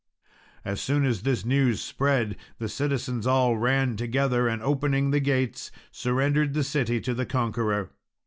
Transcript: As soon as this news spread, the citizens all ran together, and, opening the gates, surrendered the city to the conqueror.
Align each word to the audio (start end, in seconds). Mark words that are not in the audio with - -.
As 0.65 0.81
soon 0.81 1.05
as 1.05 1.21
this 1.21 1.45
news 1.45 1.79
spread, 1.79 2.35
the 2.57 2.67
citizens 2.67 3.27
all 3.27 3.55
ran 3.59 3.97
together, 3.97 4.47
and, 4.47 4.59
opening 4.63 5.11
the 5.11 5.19
gates, 5.19 5.69
surrendered 5.91 6.55
the 6.55 6.63
city 6.63 6.99
to 7.01 7.13
the 7.13 7.27
conqueror. 7.27 7.91